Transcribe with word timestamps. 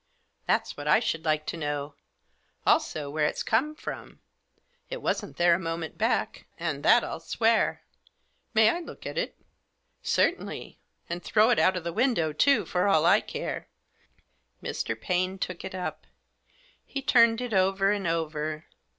"That's 0.47 0.75
what 0.75 0.87
I 0.87 0.99
should 0.99 1.25
like 1.25 1.45
to 1.45 1.57
know; 1.57 1.93
also 2.65 3.07
where 3.11 3.27
it's 3.27 3.43
come 3.43 3.75
from; 3.75 4.19
it 4.89 4.99
wasn't 4.99 5.37
there 5.37 5.53
a 5.53 5.59
moment 5.59 5.95
back, 5.99 6.47
and 6.57 6.81
that 6.81 7.03
111 7.03 7.27
swear." 7.29 7.83
"May 8.55 8.71
I 8.71 8.79
look 8.79 9.05
at 9.05 9.19
it?"" 9.19 9.37
Certainly; 10.17 10.79
and 11.07 11.21
throw 11.23 11.51
it 11.51 11.59
out 11.59 11.77
of 11.77 11.83
the 11.83 11.93
window 11.93 12.33
too, 12.33 12.65
for 12.65 12.87
all 12.87 13.05
I 13.05 13.21
care." 13.21 13.67
Mr. 14.63 14.99
Paine 14.99 15.37
took 15.37 15.63
it 15.63 15.75
up. 15.75 16.07
He 16.83 17.03
turned 17.03 17.39
it 17.39 17.53
over 17.53 17.91
and 17.91 18.07
over. 18.07 18.65